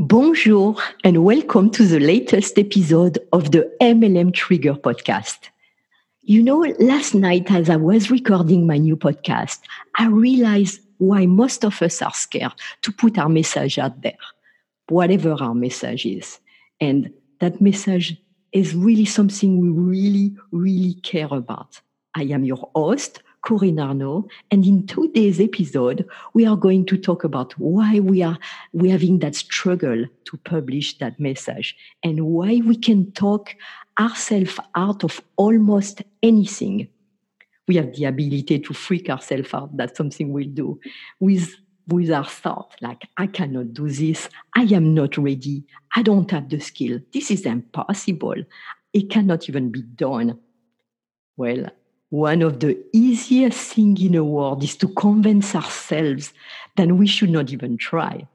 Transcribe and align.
Bonjour 0.00 0.76
and 1.02 1.24
welcome 1.24 1.70
to 1.70 1.84
the 1.84 1.98
latest 1.98 2.56
episode 2.56 3.18
of 3.32 3.50
the 3.50 3.68
MLM 3.80 4.32
Trigger 4.32 4.74
podcast. 4.74 5.48
You 6.22 6.40
know, 6.40 6.58
last 6.78 7.16
night 7.16 7.50
as 7.50 7.68
I 7.68 7.74
was 7.74 8.08
recording 8.08 8.64
my 8.64 8.78
new 8.78 8.96
podcast, 8.96 9.58
I 9.96 10.06
realized 10.06 10.82
why 10.98 11.26
most 11.26 11.64
of 11.64 11.82
us 11.82 12.00
are 12.00 12.12
scared 12.12 12.52
to 12.82 12.92
put 12.92 13.18
our 13.18 13.28
message 13.28 13.76
out 13.76 14.02
there, 14.02 14.16
whatever 14.88 15.32
our 15.32 15.52
message 15.52 16.06
is. 16.06 16.38
And 16.80 17.12
that 17.40 17.60
message 17.60 18.16
is 18.52 18.76
really 18.76 19.04
something 19.04 19.58
we 19.58 19.68
really, 19.68 20.36
really 20.52 20.94
care 21.02 21.26
about. 21.26 21.80
I 22.14 22.22
am 22.22 22.44
your 22.44 22.70
host, 22.76 23.24
Corinne 23.42 23.80
Arnaud. 23.80 24.28
And 24.50 24.64
in 24.66 24.86
today's 24.86 25.40
episode, 25.40 26.06
we 26.34 26.46
are 26.46 26.56
going 26.56 26.86
to 26.86 26.96
talk 26.96 27.24
about 27.24 27.52
why 27.58 28.00
we 28.00 28.22
are 28.22 28.38
we 28.72 28.90
having 28.90 29.20
that 29.20 29.34
struggle 29.34 30.04
to 30.24 30.36
publish 30.38 30.98
that 30.98 31.18
message 31.18 31.76
and 32.02 32.26
why 32.26 32.60
we 32.64 32.76
can 32.76 33.10
talk 33.12 33.54
ourselves 33.98 34.58
out 34.74 35.04
of 35.04 35.20
almost 35.36 36.02
anything. 36.22 36.88
We 37.66 37.76
have 37.76 37.94
the 37.94 38.06
ability 38.06 38.60
to 38.60 38.74
freak 38.74 39.10
ourselves 39.10 39.52
out. 39.52 39.76
That's 39.76 39.96
something 39.96 40.32
we'll 40.32 40.48
do 40.48 40.80
with 41.20 41.54
with 41.88 42.10
our 42.10 42.24
thought, 42.24 42.76
like, 42.82 43.08
I 43.16 43.26
cannot 43.26 43.72
do 43.72 43.88
this. 43.88 44.28
I 44.54 44.64
am 44.64 44.92
not 44.92 45.16
ready. 45.16 45.64
I 45.96 46.02
don't 46.02 46.30
have 46.30 46.50
the 46.50 46.60
skill. 46.60 47.00
This 47.14 47.30
is 47.30 47.46
impossible. 47.46 48.44
It 48.92 49.08
cannot 49.10 49.48
even 49.48 49.70
be 49.72 49.82
done. 49.82 50.38
Well, 51.38 51.70
one 52.10 52.42
of 52.42 52.60
the 52.60 52.78
easiest 52.92 53.74
things 53.74 54.02
in 54.02 54.12
the 54.12 54.24
world 54.24 54.62
is 54.62 54.76
to 54.76 54.88
convince 54.88 55.54
ourselves 55.54 56.32
that 56.76 56.92
we 56.92 57.06
should 57.06 57.30
not 57.30 57.52
even 57.52 57.76
try. 57.76 58.26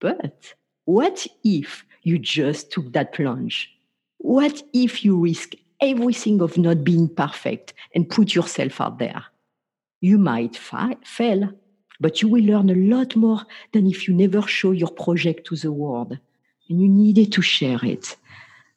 But 0.00 0.54
what 0.84 1.26
if 1.42 1.84
you 2.02 2.18
just 2.18 2.70
took 2.70 2.92
that 2.92 3.12
plunge? 3.12 3.70
What 4.18 4.62
if 4.74 5.04
you 5.04 5.18
risk 5.18 5.54
everything 5.80 6.42
of 6.42 6.58
not 6.58 6.84
being 6.84 7.08
perfect 7.08 7.72
and 7.94 8.08
put 8.08 8.34
yourself 8.34 8.80
out 8.80 8.98
there? 8.98 9.24
You 10.00 10.18
might 10.18 10.56
fi- 10.56 10.96
fail, 11.04 11.50
but 12.00 12.20
you 12.20 12.28
will 12.28 12.44
learn 12.44 12.70
a 12.70 12.74
lot 12.74 13.16
more 13.16 13.40
than 13.72 13.86
if 13.86 14.06
you 14.06 14.14
never 14.14 14.42
show 14.42 14.72
your 14.72 14.90
project 14.90 15.46
to 15.46 15.56
the 15.56 15.72
world 15.72 16.18
and 16.68 16.80
you 16.80 16.88
needed 16.88 17.32
to 17.32 17.42
share 17.42 17.82
it. 17.82 18.16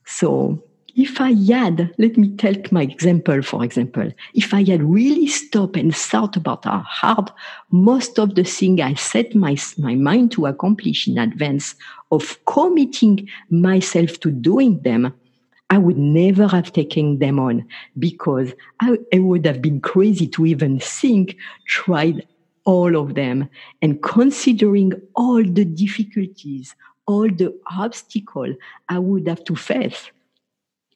So 0.06 0.64
if 0.96 1.22
I 1.22 1.34
had, 1.34 1.94
let 1.98 2.18
me 2.18 2.36
take 2.36 2.72
my 2.72 2.84
example, 2.84 3.42
for 3.42 3.64
example, 3.64 4.12
if 4.34 4.54
I 4.54 4.64
had 4.64 4.84
really 4.84 5.28
stopped 5.28 5.78
and 5.78 5.96
thought 5.96 6.36
about 6.36 6.66
how 6.66 6.80
hard 6.80 7.32
most 7.72 8.20
of 8.20 8.36
the 8.36 8.44
things 8.44 8.82
I 8.82 8.94
set 8.96 9.34
my, 9.36 9.56
my 9.78 9.96
mind 9.96 10.32
to 10.34 10.48
accomplish 10.48 11.08
in 11.08 11.18
advance 11.18 11.76
of 12.12 12.38
committing 12.46 13.28
myself 13.50 14.20
to 14.22 14.32
doing 14.32 14.82
them, 14.82 15.14
I 15.70 15.78
would 15.78 15.98
never 15.98 16.48
have 16.48 16.74
taken 16.74 17.20
them 17.20 17.40
on 17.40 17.66
because 17.98 18.54
I, 18.82 18.98
I 19.14 19.20
would 19.20 19.46
have 19.46 19.62
been 19.62 19.80
crazy 19.80 20.28
to 20.28 20.46
even 20.46 20.80
think, 20.80 21.38
tried 21.66 22.28
all 22.66 22.98
of 22.98 23.16
them. 23.16 23.50
And 23.82 24.04
considering 24.04 24.94
all 25.16 25.44
the 25.44 25.66
difficulties, 25.66 26.76
all 27.08 27.30
the 27.30 27.58
obstacles 27.72 28.56
I 28.90 29.00
would 29.00 29.28
have 29.28 29.44
to 29.46 29.56
face 29.56 30.12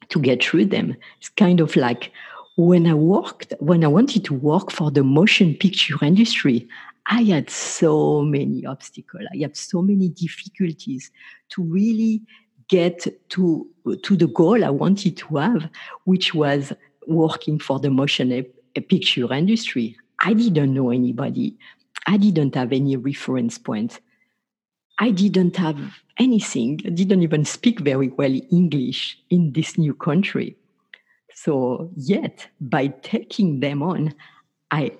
to 0.09 0.20
get 0.20 0.44
through 0.44 0.66
them. 0.66 0.95
It's 1.20 1.30
kind 1.30 1.59
of 1.59 1.75
like 1.75 2.11
when 2.58 2.88
I 2.88 2.94
worked, 2.94 3.53
when 3.59 3.84
I 3.84 3.88
wanted 3.88 4.23
to 4.25 4.34
work 4.34 4.72
for 4.72 4.89
the 4.92 5.03
motion 5.03 5.56
picture 5.56 6.03
industry, 6.03 6.67
I 7.08 7.23
had 7.23 7.50
so 7.50 8.22
many 8.22 8.66
obstacles. 8.66 9.23
I 9.34 9.38
had 9.42 9.56
so 9.56 9.81
many 9.81 10.09
difficulties 10.09 11.12
to 11.50 11.64
really 11.64 12.23
get 12.67 13.08
to, 13.30 13.67
to 14.02 14.16
the 14.16 14.28
goal 14.28 14.64
I 14.64 14.70
wanted 14.70 15.17
to 15.17 15.36
have, 15.36 15.70
which 16.06 16.34
was 16.34 16.73
working 17.08 17.59
for 17.59 17.80
the 17.80 17.91
motion 17.91 18.46
picture 18.90 19.31
industry. 19.31 19.97
I 20.22 20.34
didn't 20.34 20.74
know 20.74 20.90
anybody. 20.90 21.58
I 22.08 22.18
didn't 22.18 22.56
have 22.56 22.72
any 22.72 22.96
reference 22.96 23.58
point. 23.58 24.00
I 24.97 25.12
didn't 25.12 25.58
have 25.58 25.78
anything, 26.18 26.78
didn't 26.78 27.24
even 27.24 27.46
speak 27.46 27.80
very 27.80 28.09
well 28.09 28.34
English 28.52 29.18
in 29.30 29.53
this 29.53 29.78
new 29.78 29.94
country. 29.94 30.56
So, 31.34 31.90
yet 31.96 32.48
by 32.62 32.88
taking 32.88 33.59
them 33.59 33.84
on, 33.84 34.16
I, 34.72 34.92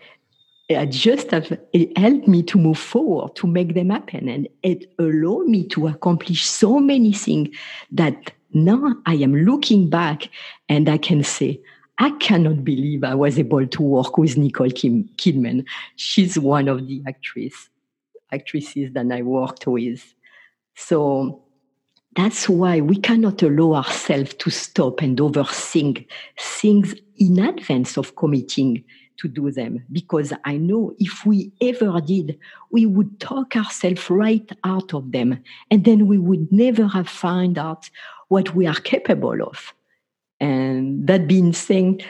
I 0.70 0.86
just 0.86 1.32
have 1.32 1.58
it 1.74 1.98
helped 1.98 2.28
me 2.28 2.44
to 2.44 2.58
move 2.58 2.78
forward, 2.78 3.36
to 3.38 3.48
make 3.48 3.74
them 3.74 3.90
happen. 3.90 4.28
And 4.28 4.48
it 4.62 4.92
allowed 5.00 5.48
me 5.48 5.66
to 5.70 5.88
accomplish 5.88 6.46
so 6.46 6.80
many 6.80 7.14
things 7.14 7.56
that 7.92 8.32
now 8.54 8.96
I 9.06 9.16
am 9.16 9.36
looking 9.36 9.90
back 9.90 10.30
and 10.68 10.90
I 10.90 10.98
can 10.98 11.24
say, 11.24 11.62
I 11.98 12.10
cannot 12.12 12.66
believe 12.66 13.06
I 13.06 13.16
was 13.16 13.40
able 13.40 13.66
to 13.66 13.82
work 13.82 14.18
with 14.18 14.38
Nicole 14.38 14.70
Kim, 14.70 15.10
Kidman. 15.16 15.66
She's 15.96 16.38
one 16.38 16.68
of 16.68 16.86
the 16.88 17.02
actresses 17.08 17.70
actresses 18.32 18.92
that 18.94 19.12
I 19.12 19.22
worked 19.22 19.66
with. 19.68 20.14
So 20.76 21.44
that's 22.16 22.48
why 22.48 22.82
we 22.82 22.96
cannot 22.96 23.42
allow 23.44 23.76
ourselves 23.76 24.34
to 24.36 24.50
stop 24.50 25.02
and 25.02 25.18
overthink 25.18 26.08
things 26.40 26.96
in 27.18 27.40
advance 27.40 27.98
of 27.98 28.16
committing 28.16 28.84
to 29.18 29.28
do 29.28 29.52
them. 29.52 29.84
Because 29.92 30.34
I 30.44 30.58
know 30.58 30.94
if 31.00 31.26
we 31.26 31.52
ever 31.62 32.00
did, 32.02 32.38
we 32.72 32.86
would 32.86 33.20
talk 33.20 33.56
ourselves 33.56 34.10
right 34.10 34.50
out 34.64 34.94
of 34.94 35.12
them. 35.12 35.42
And 35.72 35.84
then 35.84 36.08
we 36.08 36.18
would 36.18 36.52
never 36.52 36.88
have 36.88 37.10
found 37.10 37.58
out 37.58 37.90
what 38.28 38.56
we 38.56 38.68
are 38.68 38.76
capable 38.76 39.42
of. 39.42 39.74
And 40.40 41.08
that 41.08 41.28
being 41.28 41.54
said, 41.54 42.04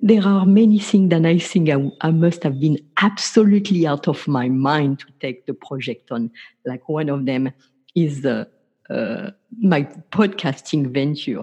there 0.00 0.24
are 0.24 0.46
many 0.46 0.78
things 0.78 1.10
that 1.10 1.24
I 1.24 1.38
think 1.38 1.70
I, 1.70 1.90
I, 2.00 2.10
must 2.10 2.42
have 2.42 2.60
been 2.60 2.78
absolutely 3.00 3.86
out 3.86 4.06
of 4.08 4.28
my 4.28 4.48
mind 4.48 5.00
to 5.00 5.06
take 5.20 5.46
the 5.46 5.54
project 5.54 6.12
on. 6.12 6.30
Like 6.64 6.88
one 6.88 7.08
of 7.08 7.24
them 7.24 7.52
is 7.96 8.24
uh, 8.24 8.44
uh, 8.90 9.30
my 9.58 9.82
podcasting 10.12 10.92
venture. 10.92 11.42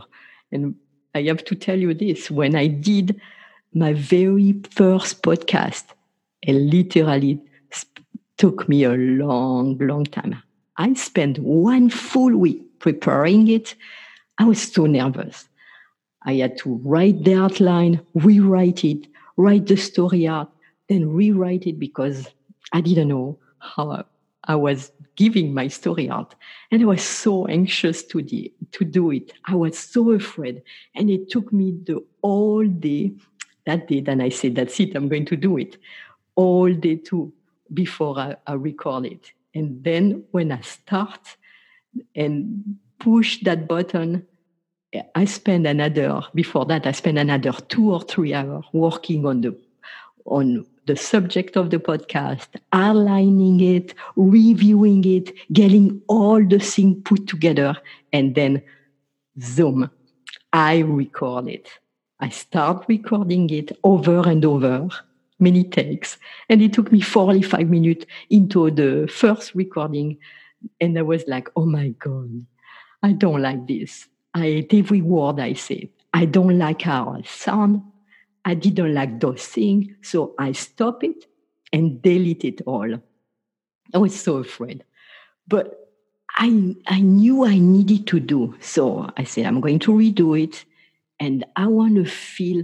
And 0.52 0.75
I 1.16 1.24
have 1.24 1.44
to 1.46 1.56
tell 1.56 1.78
you 1.78 1.94
this 1.94 2.31
when 2.31 2.56
I 2.56 2.68
did 2.68 3.19
my 3.74 3.94
very 3.94 4.62
first 4.72 5.24
podcast, 5.24 5.84
it 6.44 6.53
literally 6.53 7.41
took 8.38 8.69
me 8.69 8.84
a 8.84 8.94
long, 8.94 9.78
long 9.80 10.06
time. 10.06 10.41
I 10.78 10.94
spent 10.94 11.40
one 11.40 11.90
full 11.90 12.36
week 12.38 12.62
preparing 12.80 13.47
it. 13.47 13.75
I 14.38 14.46
was 14.46 14.62
so 14.62 14.85
nervous. 14.85 15.47
I 16.25 16.35
had 16.35 16.58
to 16.59 16.80
write 16.84 17.24
the 17.24 17.35
outline, 17.35 18.02
rewrite 18.14 18.84
it, 18.84 19.08
write 19.38 19.68
the 19.68 19.78
story 19.78 20.28
out, 20.28 20.52
then 20.90 21.09
rewrite 21.09 21.68
it 21.68 21.80
because 21.80 22.28
I 22.72 22.81
didn't 22.81 23.09
know 23.09 23.38
how 23.59 24.06
I 24.45 24.55
was 24.55 24.91
giving 25.15 25.53
my 25.53 25.67
story 25.67 26.09
out. 26.09 26.35
And 26.71 26.81
I 26.81 26.85
was 26.85 27.03
so 27.03 27.45
anxious 27.47 28.03
to, 28.03 28.21
to 28.21 28.85
do 28.85 29.11
it. 29.11 29.33
I 29.45 29.55
was 29.55 29.77
so 29.77 30.11
afraid. 30.11 30.63
And 30.95 31.09
it 31.09 31.29
took 31.29 31.53
me 31.53 31.77
the 31.83 32.03
whole 32.23 32.67
day 32.67 33.13
that 33.65 33.87
day. 33.87 34.01
Then 34.01 34.21
I 34.21 34.29
said, 34.29 34.55
that's 34.55 34.79
it, 34.79 34.95
I'm 34.95 35.07
going 35.07 35.25
to 35.25 35.35
do 35.35 35.57
it. 35.57 35.77
All 36.35 36.73
day 36.73 36.95
too 36.95 37.31
before 37.73 38.17
I, 38.19 38.35
I 38.47 38.53
record 38.53 39.05
it. 39.05 39.31
And 39.55 39.83
then 39.83 40.23
when 40.31 40.51
I 40.51 40.61
start 40.61 41.37
and 42.15 42.77
push 42.99 43.41
that 43.43 43.67
button, 43.67 44.25
I 45.15 45.25
spend 45.25 45.65
another 45.65 46.21
before 46.35 46.65
that 46.65 46.85
I 46.85 46.91
spend 46.91 47.17
another 47.17 47.51
two 47.51 47.91
or 47.91 48.01
three 48.01 48.33
hours 48.33 48.65
working 48.73 49.25
on 49.25 49.41
the 49.41 49.57
on 50.25 50.65
the 50.85 50.95
subject 50.95 51.55
of 51.55 51.69
the 51.69 51.77
podcast, 51.77 52.47
aligning 52.71 53.59
it, 53.61 53.94
reviewing 54.16 55.05
it, 55.05 55.31
getting 55.53 56.01
all 56.07 56.44
the 56.44 56.59
things 56.59 57.02
put 57.05 57.28
together, 57.28 57.75
and 58.11 58.35
then 58.35 58.61
zoom, 59.41 59.90
I 60.52 60.79
record 60.79 61.47
it. 61.47 61.69
I 62.19 62.29
start 62.29 62.85
recording 62.87 63.49
it 63.49 63.72
over 63.84 64.28
and 64.28 64.43
over, 64.46 64.87
many 65.40 65.63
takes, 65.63 66.17
and 66.49 66.61
it 66.61 66.73
took 66.73 66.91
me 66.91 67.02
45 67.02 67.69
minutes 67.69 68.05
into 68.29 68.69
the 68.72 69.08
first 69.08 69.55
recording, 69.55 70.17
and 70.79 70.97
I 70.97 71.02
was 71.02 71.23
like, 71.28 71.49
oh 71.55 71.66
my 71.66 71.90
god, 71.99 72.46
I 73.02 73.13
don't 73.13 73.41
like 73.41 73.67
this. 73.67 74.08
I 74.34 74.41
hate 74.41 74.73
every 74.73 75.02
word 75.02 75.40
I 75.40 75.53
say. 75.53 75.91
I 76.13 76.25
don't 76.25 76.58
like 76.58 76.81
how 76.84 77.16
I 77.17 77.22
sound. 77.23 77.81
I 78.45 78.53
didn't 78.55 78.93
like 78.93 79.19
those 79.19 79.45
things. 79.45 79.87
So 80.01 80.35
I 80.37 80.51
stop 80.51 81.03
it 81.03 81.25
and 81.72 82.01
delete 82.01 82.43
it 82.43 82.61
all. 82.66 82.93
I 83.93 83.97
was 83.97 84.19
so 84.19 84.37
afraid. 84.37 84.84
But 85.47 85.91
I, 86.35 86.75
I 86.87 86.99
knew 86.99 87.45
I 87.45 87.57
needed 87.57 88.07
to 88.07 88.19
do. 88.19 88.55
So 88.59 89.09
I 89.17 89.23
said, 89.23 89.45
I'm 89.45 89.61
going 89.61 89.79
to 89.79 89.91
redo 89.91 90.41
it. 90.41 90.66
And 91.19 91.45
I 91.55 91.67
want 91.67 91.95
to 91.95 92.05
feel 92.05 92.63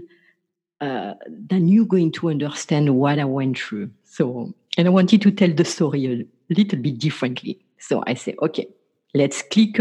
uh, 0.82 1.14
that 1.28 1.62
you're 1.62 1.86
going 1.86 2.12
to 2.14 2.30
understand 2.30 2.96
what 2.98 3.20
I 3.20 3.26
went 3.26 3.60
through. 3.60 3.92
So, 4.06 4.54
and 4.78 4.88
I 4.88 4.92
wanted 4.92 5.22
to 5.22 5.32
tell 5.32 5.54
the 5.54 5.66
story 5.66 6.06
a 6.08 6.54
little 6.54 6.80
bit 6.80 7.00
differently. 7.00 7.60
So 7.80 8.04
I 8.08 8.16
said, 8.16 8.36
okay, 8.42 8.68
let's 9.14 9.42
click 9.44 9.80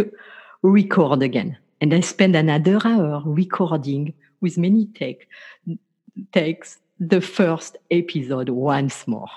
record 0.63 1.23
again. 1.23 1.57
And 1.81 1.95
I 1.95 2.01
spend 2.01 2.37
another 2.37 2.79
hour 2.85 3.23
recording 3.25 4.15
with 4.41 4.59
many 4.59 4.87
take, 4.87 5.29
takes 6.33 6.79
the 6.99 7.21
first 7.21 7.77
episode 7.91 8.49
once 8.49 9.07
more. 9.07 9.29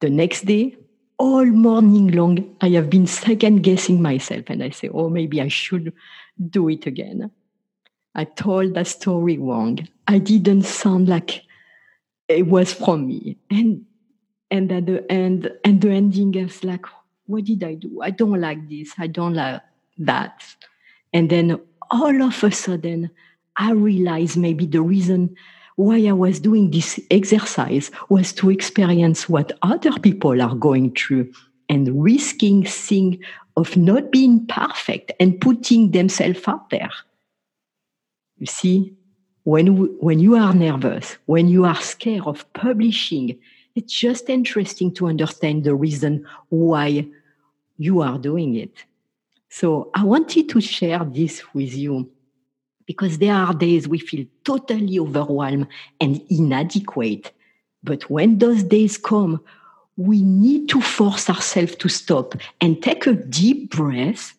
The 0.00 0.10
next 0.10 0.42
day, 0.42 0.76
all 1.18 1.46
morning 1.46 2.08
long, 2.08 2.56
I 2.60 2.70
have 2.70 2.90
been 2.90 3.06
second 3.06 3.62
guessing 3.62 4.02
myself 4.02 4.44
and 4.48 4.62
I 4.62 4.70
say, 4.70 4.88
oh, 4.88 5.08
maybe 5.08 5.40
I 5.40 5.48
should 5.48 5.92
do 6.50 6.68
it 6.68 6.86
again. 6.86 7.30
I 8.14 8.24
told 8.24 8.74
the 8.74 8.84
story 8.84 9.38
wrong. 9.38 9.88
I 10.06 10.18
didn't 10.18 10.62
sound 10.62 11.08
like 11.08 11.42
it 12.28 12.46
was 12.46 12.72
from 12.72 13.08
me. 13.08 13.36
And 13.50 13.84
and 14.50 14.70
at 14.70 14.86
the 14.86 15.10
end, 15.10 15.50
and 15.64 15.80
the 15.80 15.90
ending 15.90 16.34
is 16.34 16.62
like, 16.62 16.86
what 17.26 17.44
did 17.44 17.64
I 17.64 17.74
do? 17.74 18.00
I 18.02 18.10
don't 18.10 18.40
like 18.40 18.68
this. 18.68 18.92
I 18.98 19.08
don't 19.08 19.34
like 19.34 19.62
that. 19.98 20.44
And 21.12 21.28
then 21.28 21.60
all 21.90 22.22
of 22.22 22.44
a 22.44 22.50
sudden, 22.52 23.10
I 23.56 23.72
realized 23.72 24.36
maybe 24.36 24.66
the 24.66 24.82
reason 24.82 25.36
why 25.76 26.06
I 26.06 26.12
was 26.12 26.40
doing 26.40 26.70
this 26.70 27.00
exercise 27.10 27.90
was 28.08 28.32
to 28.34 28.50
experience 28.50 29.28
what 29.28 29.52
other 29.62 29.92
people 30.00 30.40
are 30.40 30.54
going 30.54 30.94
through 30.94 31.32
and 31.68 32.02
risking 32.02 32.66
seeing 32.66 33.20
of 33.56 33.76
not 33.76 34.10
being 34.12 34.46
perfect 34.46 35.12
and 35.18 35.40
putting 35.40 35.90
themselves 35.90 36.42
out 36.46 36.70
there. 36.70 36.90
You 38.38 38.46
see, 38.46 38.94
when, 39.44 39.76
when 39.98 40.18
you 40.18 40.34
are 40.34 40.54
nervous, 40.54 41.16
when 41.26 41.48
you 41.48 41.64
are 41.64 41.80
scared 41.80 42.24
of 42.26 42.50
publishing, 42.52 43.38
it's 43.74 43.92
just 43.92 44.28
interesting 44.28 44.92
to 44.94 45.06
understand 45.06 45.64
the 45.64 45.74
reason 45.74 46.26
why 46.48 47.06
you 47.76 48.00
are 48.00 48.18
doing 48.18 48.54
it. 48.54 48.84
So 49.48 49.90
I 49.94 50.04
wanted 50.04 50.48
to 50.50 50.60
share 50.60 51.04
this 51.04 51.42
with 51.54 51.74
you 51.74 52.10
because 52.86 53.18
there 53.18 53.34
are 53.34 53.54
days 53.54 53.88
we 53.88 53.98
feel 53.98 54.26
totally 54.44 54.98
overwhelmed 54.98 55.66
and 56.00 56.20
inadequate. 56.28 57.32
But 57.82 58.08
when 58.10 58.38
those 58.38 58.62
days 58.62 58.98
come, 58.98 59.40
we 59.96 60.22
need 60.22 60.68
to 60.70 60.80
force 60.80 61.30
ourselves 61.30 61.76
to 61.76 61.88
stop 61.88 62.34
and 62.60 62.82
take 62.82 63.06
a 63.06 63.12
deep 63.14 63.70
breath 63.70 64.34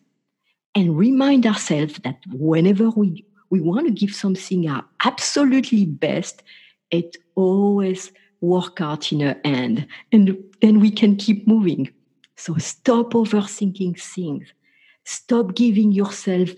and 0.74 0.96
remind 0.96 1.46
ourselves 1.46 1.98
that 2.04 2.18
whenever 2.32 2.90
we, 2.90 3.24
we 3.50 3.60
want 3.60 3.86
to 3.86 3.92
give 3.92 4.14
something 4.14 4.68
our 4.68 4.84
absolutely 5.04 5.86
best, 5.86 6.42
it 6.90 7.16
always 7.34 8.12
work 8.42 8.80
out 8.80 9.10
in 9.12 9.18
the 9.18 9.46
end 9.46 9.86
and 10.12 10.36
then 10.60 10.80
we 10.80 10.90
can 10.90 11.16
keep 11.16 11.46
moving. 11.48 11.90
So 12.36 12.56
stop 12.58 13.12
overthinking 13.12 13.98
things 14.00 14.52
Stop 15.08 15.54
giving 15.54 15.92
yourself 15.92 16.50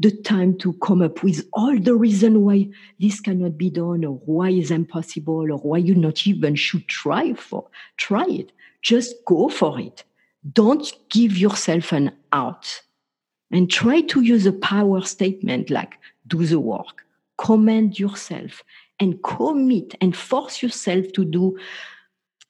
the 0.00 0.10
time 0.10 0.58
to 0.58 0.72
come 0.84 1.02
up 1.02 1.22
with 1.22 1.48
all 1.52 1.78
the 1.78 1.94
reason 1.94 2.44
why 2.44 2.68
this 2.98 3.20
cannot 3.20 3.56
be 3.56 3.70
done 3.70 4.04
or 4.04 4.16
why 4.26 4.50
is 4.50 4.72
impossible 4.72 5.52
or 5.52 5.58
why 5.58 5.78
you 5.78 5.94
not 5.94 6.26
even 6.26 6.56
should 6.56 6.88
try 6.88 7.32
for 7.34 7.68
try 7.98 8.26
it. 8.26 8.50
Just 8.82 9.14
go 9.24 9.48
for 9.48 9.78
it. 9.78 10.02
Don't 10.52 10.92
give 11.10 11.38
yourself 11.38 11.92
an 11.92 12.10
out. 12.32 12.82
And 13.52 13.70
try 13.70 14.00
to 14.00 14.20
use 14.20 14.46
a 14.46 14.52
power 14.52 15.02
statement 15.02 15.70
like 15.70 15.94
do 16.26 16.44
the 16.44 16.58
work, 16.58 17.04
command 17.38 18.00
yourself, 18.00 18.64
and 18.98 19.22
commit 19.22 19.94
and 20.00 20.16
force 20.16 20.60
yourself 20.60 21.12
to 21.12 21.24
do 21.24 21.56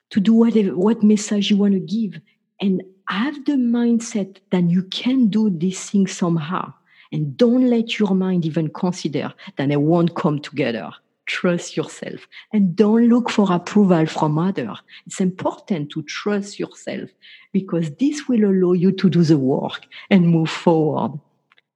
to 0.09 0.19
do 0.19 0.33
whatever 0.33 0.75
what 0.75 1.03
message 1.03 1.51
you 1.51 1.57
want 1.57 1.73
to 1.73 1.79
give 1.79 2.19
and 2.59 2.81
have 3.13 3.45
the 3.45 3.53
mindset 3.53 4.37
that 4.51 4.69
you 4.69 4.83
can 4.83 5.27
do 5.27 5.49
this 5.49 5.89
thing 5.89 6.07
somehow 6.07 6.73
and 7.11 7.37
don't 7.37 7.69
let 7.69 7.99
your 7.99 8.15
mind 8.15 8.45
even 8.45 8.69
consider 8.69 9.33
that 9.57 9.71
it 9.71 9.81
won't 9.81 10.15
come 10.15 10.39
together. 10.39 10.91
Trust 11.25 11.77
yourself 11.77 12.27
and 12.51 12.75
don't 12.75 13.07
look 13.07 13.29
for 13.29 13.49
approval 13.51 14.05
from 14.07 14.37
others. 14.37 14.77
It's 15.05 15.21
important 15.21 15.91
to 15.91 16.03
trust 16.03 16.59
yourself 16.59 17.09
because 17.53 17.91
this 17.95 18.27
will 18.27 18.43
allow 18.43 18.73
you 18.73 18.91
to 18.93 19.09
do 19.09 19.23
the 19.23 19.37
work 19.37 19.85
and 20.09 20.27
move 20.27 20.49
forward. 20.49 21.19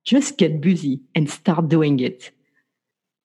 Just 0.03 0.37
get 0.37 0.59
busy 0.59 0.99
and 1.15 1.29
start 1.29 1.69
doing 1.69 1.99
it. 1.99 2.31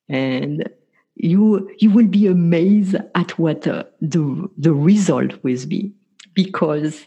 And 0.09 0.69
you 1.15 1.71
you 1.79 1.91
will 1.91 2.07
be 2.07 2.27
amazed 2.27 2.97
at 3.15 3.39
what 3.39 3.67
uh, 3.67 3.85
the 4.01 4.49
the 4.57 4.73
result 4.73 5.43
will 5.43 5.67
be 5.67 5.93
because 6.35 7.07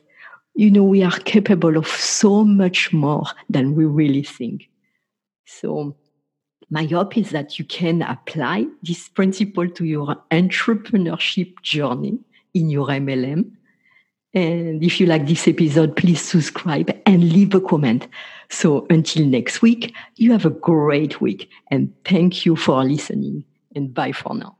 you 0.55 0.71
know, 0.71 0.83
we 0.83 1.03
are 1.03 1.19
capable 1.19 1.77
of 1.77 1.87
so 1.87 2.43
much 2.43 2.93
more 2.93 3.25
than 3.49 3.75
we 3.75 3.85
really 3.85 4.23
think. 4.23 4.69
So, 5.45 5.95
my 6.69 6.85
hope 6.85 7.17
is 7.17 7.29
that 7.29 7.59
you 7.59 7.65
can 7.65 8.01
apply 8.01 8.65
this 8.81 9.07
principle 9.09 9.69
to 9.69 9.85
your 9.85 10.15
entrepreneurship 10.31 11.61
journey 11.61 12.17
in 12.53 12.69
your 12.69 12.87
MLM. 12.87 13.51
And 14.33 14.83
if 14.83 14.99
you 14.99 15.05
like 15.05 15.27
this 15.27 15.47
episode, 15.47 15.95
please 15.95 16.21
subscribe 16.21 16.91
and 17.05 17.31
leave 17.31 17.53
a 17.53 17.61
comment. 17.61 18.07
So 18.49 18.87
until 18.89 19.25
next 19.25 19.61
week, 19.61 19.93
you 20.15 20.31
have 20.31 20.45
a 20.45 20.49
great 20.49 21.21
week 21.21 21.49
and 21.69 21.93
thank 22.03 22.45
you 22.45 22.55
for 22.55 22.83
listening 22.83 23.45
and 23.75 23.93
bye 23.93 24.11
for 24.11 24.33
now. 24.33 24.54